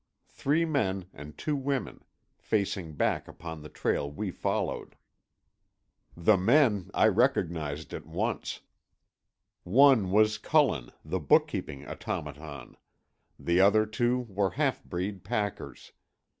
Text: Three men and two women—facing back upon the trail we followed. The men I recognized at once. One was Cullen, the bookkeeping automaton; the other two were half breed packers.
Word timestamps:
Three 0.29 0.65
men 0.65 1.05
and 1.13 1.37
two 1.37 1.55
women—facing 1.55 2.95
back 2.95 3.27
upon 3.27 3.61
the 3.61 3.69
trail 3.69 4.09
we 4.11 4.31
followed. 4.31 4.95
The 6.17 6.37
men 6.37 6.89
I 6.95 7.07
recognized 7.07 7.93
at 7.93 8.07
once. 8.07 8.61
One 9.61 10.09
was 10.09 10.39
Cullen, 10.39 10.89
the 11.05 11.19
bookkeeping 11.19 11.87
automaton; 11.87 12.77
the 13.37 13.59
other 13.61 13.85
two 13.85 14.25
were 14.27 14.49
half 14.49 14.83
breed 14.83 15.23
packers. 15.23 15.91